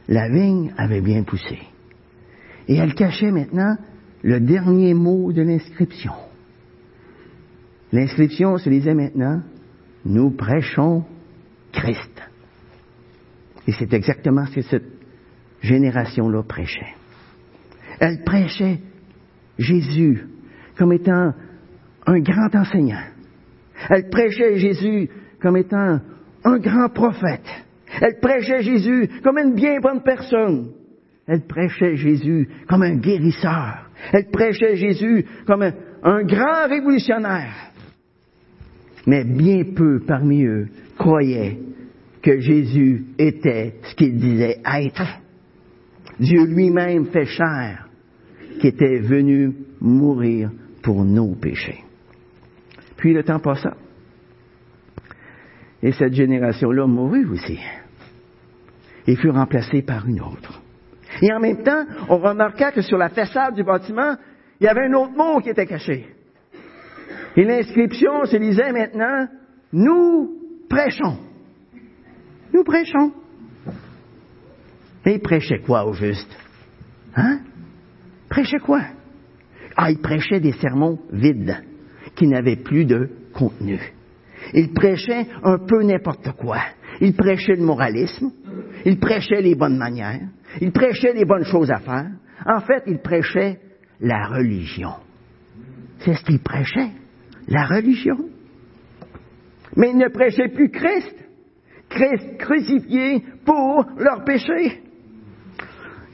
[0.07, 1.59] la vigne avait bien poussé.
[2.67, 3.75] Et elle cachait maintenant
[4.23, 6.13] le dernier mot de l'inscription.
[7.91, 9.41] L'inscription se disait maintenant,
[10.05, 11.03] nous prêchons
[11.73, 12.21] Christ.
[13.67, 14.87] Et c'est exactement ce que cette
[15.61, 16.95] génération-là prêchait.
[17.99, 18.79] Elle prêchait
[19.57, 20.25] Jésus
[20.77, 21.33] comme étant
[22.05, 23.03] un grand enseignant.
[23.89, 25.09] Elle prêchait Jésus
[25.41, 25.99] comme étant
[26.43, 27.45] un grand prophète.
[28.01, 30.71] Elle prêchait Jésus comme une bien bonne personne.
[31.27, 33.89] Elle prêchait Jésus comme un guérisseur.
[34.11, 37.71] Elle prêchait Jésus comme un, grand révolutionnaire.
[39.05, 41.59] Mais bien peu parmi eux croyaient
[42.21, 45.19] que Jésus était ce qu'il disait être.
[46.19, 47.87] Dieu lui-même fait chair,
[48.59, 50.51] qui était venu mourir
[50.81, 51.83] pour nos péchés.
[52.97, 53.75] Puis le temps passa.
[55.83, 57.59] Et cette génération-là mourut aussi.
[59.05, 60.61] Et fut remplacée par une autre.
[61.21, 64.15] Et en même temps, on remarqua que sur la façade du bâtiment,
[64.59, 66.07] il y avait un autre mot qui était caché.
[67.35, 69.27] Et l'inscription se lisait maintenant,
[69.73, 70.31] nous
[70.69, 71.17] prêchons.
[72.53, 73.11] Nous prêchons.
[75.05, 76.33] Et il prêchait quoi au juste?
[77.15, 77.39] Hein?
[78.29, 78.81] Prêchait quoi?
[79.75, 81.57] Ah, il prêchait des sermons vides,
[82.15, 83.79] qui n'avaient plus de contenu.
[84.53, 86.59] Il prêchait un peu n'importe quoi.
[87.01, 88.31] Il prêchait le moralisme.
[88.85, 90.21] Il prêchait les bonnes manières.
[90.61, 92.07] Il prêchait les bonnes choses à faire.
[92.45, 93.59] En fait, il prêchait
[93.99, 94.93] la religion.
[95.99, 96.91] C'est ce qu'il prêchait,
[97.47, 98.17] la religion.
[99.75, 101.15] Mais il ne prêchait plus Christ.
[101.89, 104.81] Christ crucifié pour leurs péchés.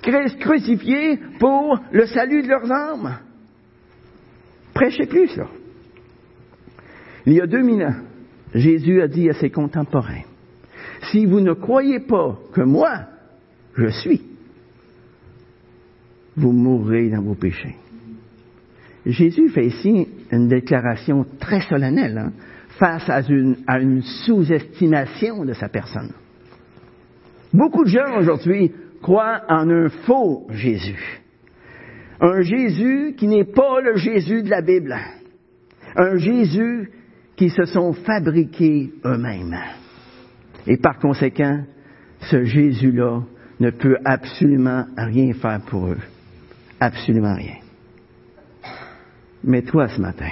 [0.02, 3.20] Christ crucifié pour le salut de leurs âmes.
[4.74, 5.48] Prêchez plus ça.
[7.26, 7.96] Il y a deux mille ans,
[8.54, 10.24] Jésus a dit à ses contemporains,
[11.12, 13.02] si vous ne croyez pas que moi,
[13.76, 14.22] je suis,
[16.36, 17.76] vous mourrez dans vos péchés.
[19.06, 22.34] Jésus fait ici une déclaration très solennelle hein,
[22.78, 26.12] face à une, à une sous-estimation de sa personne.
[27.54, 31.22] Beaucoup de gens aujourd'hui croient en un faux Jésus.
[32.22, 34.96] Un Jésus qui n'est pas le Jésus de la Bible.
[35.96, 36.92] Un Jésus
[37.40, 39.58] qui se sont fabriqués eux-mêmes.
[40.68, 41.64] Et par conséquent,
[42.30, 43.22] ce Jésus-là
[43.62, 46.02] ne peut absolument rien faire pour eux.
[46.82, 47.56] Absolument rien.
[49.42, 50.32] Mais toi, ce matin,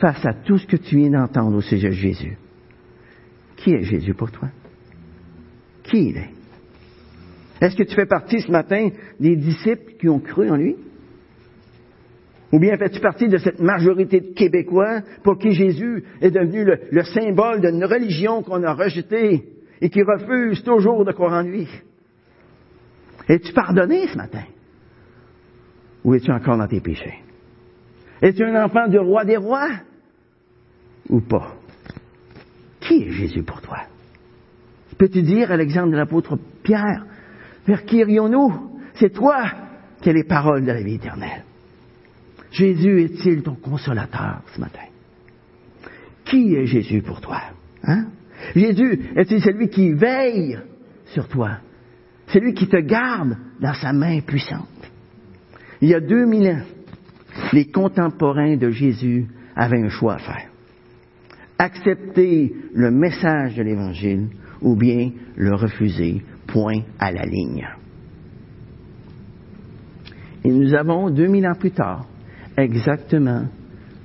[0.00, 2.36] face à tout ce que tu viens d'entendre au sujet de Jésus,
[3.54, 4.48] qui est Jésus pour toi?
[5.84, 6.30] Qui il est?
[7.60, 8.88] Est-ce que tu fais partie ce matin
[9.20, 10.74] des disciples qui ont cru en lui?
[12.56, 17.02] Ou bien fais-tu partie de cette majorité de Québécois pour qui Jésus est devenu le,
[17.02, 19.44] symbole d'une religion qu'on a rejetée
[19.82, 21.68] et qui refuse toujours de croire en lui?
[23.28, 24.44] Es-tu pardonné ce matin?
[26.02, 27.18] Ou es-tu encore dans tes péchés?
[28.22, 29.68] Es-tu un enfant du roi des rois?
[31.10, 31.56] Ou pas?
[32.80, 33.80] Qui est Jésus pour toi?
[34.96, 37.04] Peux-tu dire à l'exemple de l'apôtre Pierre,
[37.66, 38.80] vers qui irions-nous?
[38.94, 39.44] C'est toi
[40.00, 41.45] qui as les paroles de la vie éternelle.
[42.56, 44.86] Jésus est-il ton consolateur ce matin?
[46.24, 47.42] Qui est Jésus pour toi?
[47.82, 48.06] Hein?
[48.54, 50.58] Jésus est-il celui qui veille
[51.06, 51.58] sur toi?
[52.28, 54.90] Celui qui te garde dans sa main puissante?
[55.82, 56.62] Il y a deux mille ans,
[57.52, 60.48] les contemporains de Jésus avaient un choix à faire.
[61.58, 64.28] Accepter le message de l'Évangile
[64.62, 67.68] ou bien le refuser, point à la ligne.
[70.42, 72.06] Et nous avons, deux mille ans plus tard,
[72.56, 73.46] exactement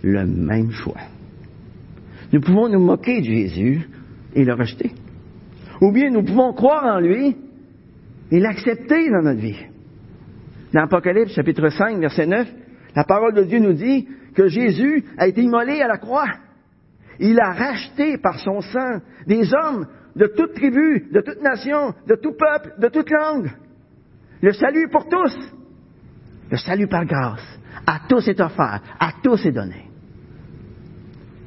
[0.03, 0.99] le même choix.
[2.31, 3.87] Nous pouvons nous moquer de Jésus
[4.33, 4.91] et le rejeter.
[5.81, 7.35] Ou bien nous pouvons croire en lui
[8.31, 9.65] et l'accepter dans notre vie.
[10.73, 12.47] Dans Apocalypse chapitre 5, verset 9,
[12.95, 16.29] la parole de Dieu nous dit que Jésus a été immolé à la croix.
[17.19, 22.15] Il a racheté par son sang des hommes de toute tribu, de toute nation, de
[22.15, 23.51] tout peuple, de toute langue.
[24.41, 25.37] Le salut pour tous.
[26.49, 27.59] Le salut par grâce.
[27.85, 29.87] À tous est offert, à tous est donné.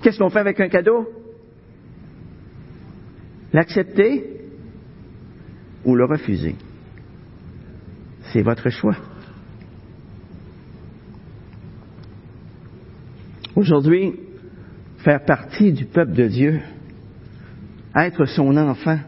[0.03, 1.09] Qu'est-ce qu'on fait avec un cadeau?
[3.53, 4.41] L'accepter
[5.85, 6.57] ou le refuser?
[8.33, 8.97] C'est votre choix.
[13.55, 14.15] Aujourd'hui,
[14.99, 16.61] faire partie du peuple de Dieu,
[17.95, 18.99] être son enfant,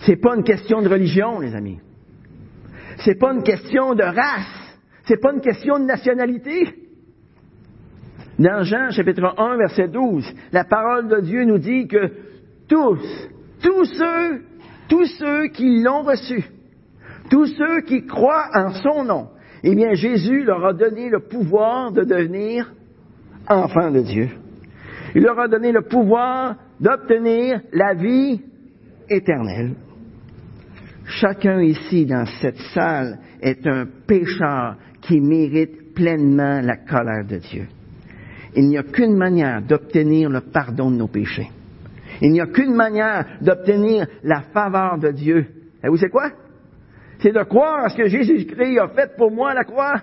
[0.00, 1.78] c'est pas une question de religion, les amis.
[2.98, 4.57] C'est pas une question de race.
[5.08, 6.74] C'est pas une question de nationalité.
[8.38, 12.12] Dans Jean chapitre 1 verset 12, la parole de Dieu nous dit que
[12.68, 13.00] tous,
[13.62, 14.42] tous ceux,
[14.90, 16.44] tous ceux qui l'ont reçu,
[17.30, 19.28] tous ceux qui croient en son nom,
[19.64, 22.70] eh bien Jésus leur a donné le pouvoir de devenir
[23.48, 24.28] enfants de Dieu.
[25.14, 28.42] Il leur a donné le pouvoir d'obtenir la vie
[29.08, 29.74] éternelle.
[31.06, 34.76] Chacun ici dans cette salle est un pécheur
[35.08, 37.66] qui mérite pleinement la colère de Dieu.
[38.54, 41.48] Il n'y a qu'une manière d'obtenir le pardon de nos péchés.
[42.20, 45.46] Il n'y a qu'une manière d'obtenir la faveur de Dieu.
[45.82, 46.30] Et vous savez quoi?
[47.20, 50.02] C'est de croire à ce que Jésus-Christ a fait pour moi à la croix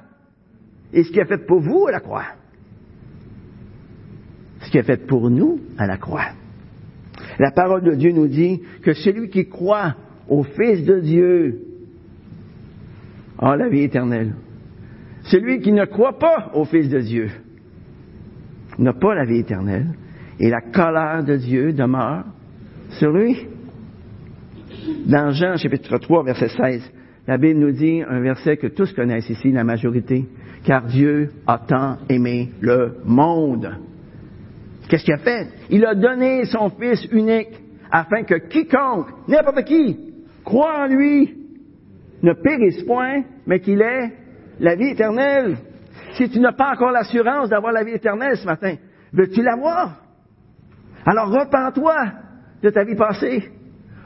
[0.92, 2.26] et ce qu'il a fait pour vous à la croix.
[4.62, 6.30] Ce qu'il a fait pour nous à la croix.
[7.38, 9.96] La parole de Dieu nous dit que celui qui croit
[10.28, 11.62] au Fils de Dieu
[13.38, 14.34] a la vie éternelle.
[15.26, 17.30] Celui qui ne croit pas au Fils de Dieu
[18.78, 19.88] n'a pas la vie éternelle
[20.40, 22.26] et la colère de Dieu demeure
[22.92, 23.48] sur lui.
[25.08, 26.92] Dans Jean chapitre 3 verset 16,
[27.28, 30.26] la Bible nous dit un verset que tous connaissent ici, la majorité,
[30.64, 33.80] car Dieu a tant aimé le monde.
[34.88, 35.48] Qu'est-ce qu'il a fait?
[35.72, 37.50] Il a donné son Fils unique
[37.92, 39.98] afin que quiconque, n'importe qui,
[40.44, 41.34] croit en lui,
[42.22, 44.12] ne périsse point, mais qu'il ait
[44.60, 45.58] la vie éternelle.
[46.14, 48.76] Si tu n'as pas encore l'assurance d'avoir la vie éternelle ce matin,
[49.12, 50.02] veux-tu l'avoir?
[51.06, 51.96] Alors repens-toi
[52.62, 53.52] de ta vie passée.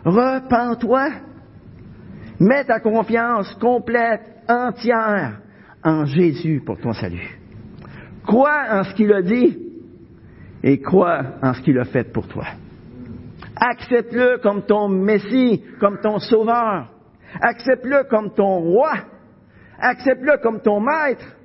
[0.04, 1.10] Repens-toi.
[2.39, 5.39] Mets ta confiance complète, entière
[5.84, 7.38] en Jésus pour ton salut.
[8.26, 9.58] Crois en ce qu'il a dit
[10.64, 12.45] et crois en ce qu'il a fait pour toi.
[13.56, 16.88] Accepte-le comme ton Messie, comme ton Sauveur.
[17.41, 18.93] Accepte-le comme ton roi.
[19.80, 21.36] Accepte-le comme ton maître.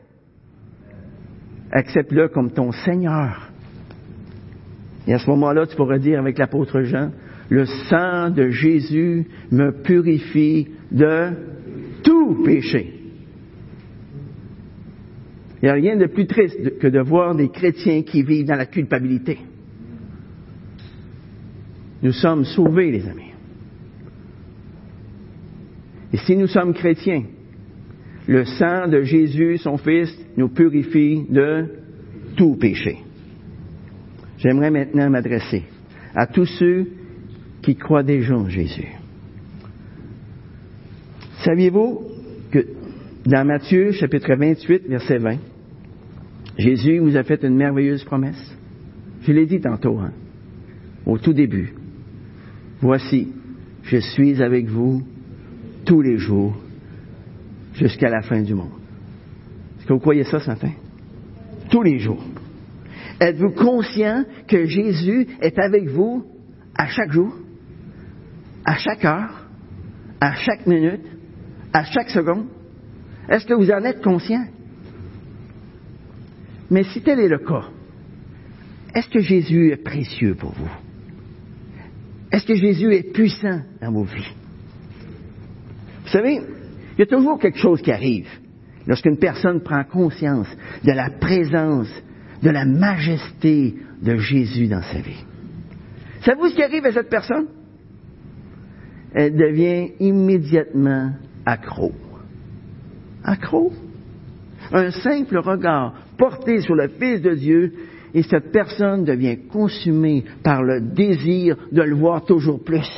[1.70, 3.50] Accepte-le comme ton Seigneur.
[5.06, 7.10] Et à ce moment-là, tu pourras dire avec l'apôtre Jean,
[7.48, 11.30] le sang de Jésus me purifie de
[12.02, 12.94] tout péché.
[15.62, 18.56] Il n'y a rien de plus triste que de voir des chrétiens qui vivent dans
[18.56, 19.38] la culpabilité.
[22.02, 23.32] Nous sommes sauvés, les amis.
[26.12, 27.24] Et si nous sommes chrétiens,
[28.26, 31.66] le sang de Jésus, son Fils, nous purifie de
[32.36, 32.98] tout péché.
[34.38, 35.64] J'aimerais maintenant m'adresser
[36.14, 36.86] à tous ceux
[37.62, 38.88] qui croient déjà en Jésus.
[41.44, 42.02] Saviez-vous
[42.50, 42.66] que
[43.26, 45.38] dans Matthieu chapitre 28, verset 20,
[46.58, 48.56] Jésus vous a fait une merveilleuse promesse?
[49.22, 50.12] Je l'ai dit tantôt, hein,
[51.06, 51.74] au tout début.
[52.80, 53.32] Voici,
[53.82, 55.02] je suis avec vous
[55.84, 56.54] tous les jours
[57.74, 58.72] jusqu'à la fin du monde.
[59.78, 60.50] Est-ce que vous croyez ça ce?
[61.70, 62.24] Tous les jours.
[63.20, 66.24] Êtes-vous conscient que Jésus est avec vous
[66.76, 67.34] à chaque jour,
[68.64, 69.46] à chaque heure,
[70.20, 71.06] à chaque minute,
[71.72, 72.46] à chaque seconde?
[73.28, 74.44] Est-ce que vous en êtes conscient?
[76.70, 77.68] Mais si tel est le cas,
[78.94, 80.70] est-ce que Jésus est précieux pour vous?
[82.32, 84.34] Est-ce que Jésus est puissant dans vos vies?
[86.02, 86.40] Vous savez,
[86.96, 88.28] il y a toujours quelque chose qui arrive
[88.86, 90.48] lorsqu'une personne prend conscience
[90.84, 91.90] de la présence,
[92.42, 95.24] de la majesté de Jésus dans sa vie.
[96.20, 97.46] Savez-vous ce qui arrive à cette personne?
[99.12, 101.12] Elle devient immédiatement
[101.46, 101.92] accro.
[103.22, 103.72] Accro.
[104.72, 107.72] Un simple regard porté sur le Fils de Dieu
[108.12, 112.88] et cette personne devient consumée par le désir de le voir toujours plus,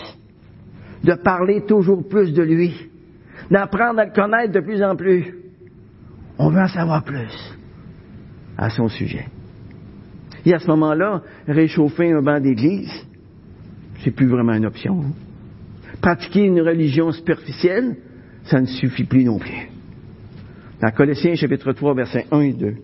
[1.02, 2.74] de parler toujours plus de lui,
[3.50, 5.34] d'apprendre à le connaître de plus en plus.
[6.38, 7.54] On veut en savoir plus
[8.58, 9.26] à son sujet.
[10.44, 12.92] Et à ce moment-là, réchauffer un banc d'église,
[14.04, 15.04] c'est plus vraiment une option.
[16.00, 17.96] Pratiquer une religion superficielle,
[18.44, 19.68] ça ne suffit plus non plus.
[20.80, 22.74] Dans Colossiens chapitre 3, versets 1 et 2,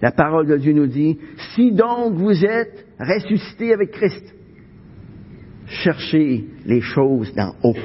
[0.00, 1.18] la parole de Dieu nous dit,
[1.54, 4.34] si donc vous êtes ressuscités avec Christ,
[5.66, 7.76] cherchez les choses d'en haut,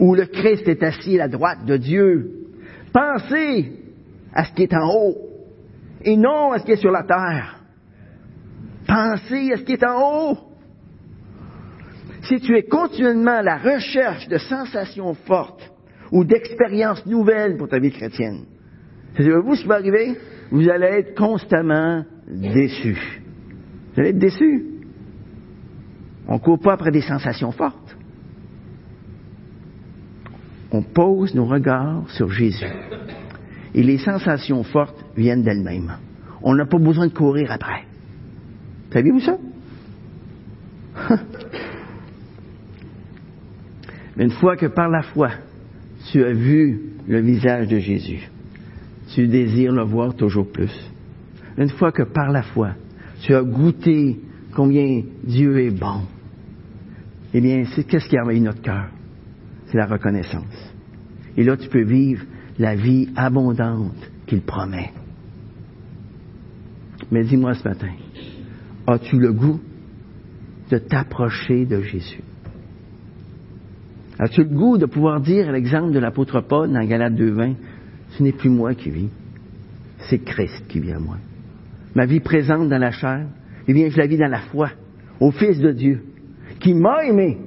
[0.00, 2.30] où le Christ est assis à la droite de Dieu.
[2.92, 3.72] Pensez
[4.32, 5.16] à ce qui est en haut
[6.02, 7.60] et non à ce qui est sur la terre.
[8.86, 10.38] Pensez à ce qui est en haut.
[12.22, 15.70] si tu es continuellement à la recherche de sensations fortes
[16.10, 18.44] ou d'expériences nouvelles pour ta vie chrétienne,
[19.16, 20.16] savez-vous ce qui va arriver?
[20.50, 23.20] Vous allez être constamment déçu.
[23.94, 24.64] Vous allez être déçu.
[26.26, 27.96] On ne court pas après des sensations fortes.
[30.72, 32.66] On pose nos regards sur Jésus.
[33.74, 35.96] Et les sensations fortes viennent d'elles-mêmes.
[36.42, 37.84] On n'a pas besoin de courir après.
[38.92, 39.36] Saviez-vous ça?
[44.18, 45.30] Une fois que par la foi,
[46.10, 48.28] tu as vu le visage de Jésus,
[49.14, 50.72] tu désires le voir toujours plus.
[51.56, 52.70] Une fois que par la foi,
[53.22, 54.18] tu as goûté
[54.54, 56.02] combien Dieu est bon,
[57.32, 58.88] eh bien, qu'est-ce qui envahit notre cœur?
[59.70, 60.74] C'est la reconnaissance.
[61.36, 62.24] Et là, tu peux vivre
[62.58, 64.90] la vie abondante qu'il promet.
[67.10, 67.92] Mais dis-moi ce matin,
[68.86, 69.60] as-tu le goût
[70.70, 72.22] de t'approcher de Jésus?
[74.18, 77.54] As-tu le goût de pouvoir dire à l'exemple de l'apôtre Paul dans Galate 2.20,
[78.10, 79.08] ce n'est plus moi qui vis,
[79.98, 81.16] c'est Christ qui vit à moi.
[81.94, 83.26] Ma vie présente dans la chair,
[83.66, 84.70] eh bien, je la vis dans la foi,
[85.20, 86.02] au Fils de Dieu,
[86.58, 87.38] qui m'a aimé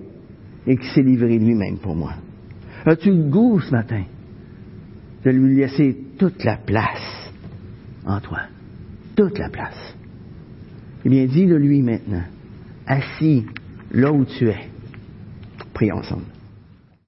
[0.66, 2.14] et qui s'est livré lui-même pour moi.
[2.86, 4.04] As-tu le goût ce matin
[5.24, 7.32] de lui laisser toute la place
[8.06, 8.42] en toi?
[9.16, 9.96] Toute la place.
[11.06, 12.24] Eh bien, dis-le lui maintenant,
[12.88, 13.46] assis
[13.92, 14.70] là où tu es.
[15.74, 16.24] Prions ensemble.